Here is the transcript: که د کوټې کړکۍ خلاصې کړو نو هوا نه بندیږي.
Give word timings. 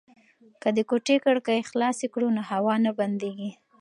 که 0.61 0.69
د 0.75 0.79
کوټې 0.89 1.15
کړکۍ 1.25 1.59
خلاصې 1.69 2.07
کړو 2.13 2.27
نو 2.35 2.41
هوا 2.51 2.73
نه 2.85 2.91
بندیږي. 2.99 3.51